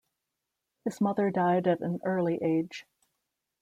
His 0.83 0.99
mother 0.99 1.29
died 1.29 1.67
at 1.67 1.81
an 1.81 1.99
early 2.03 2.39
age. 2.41 2.87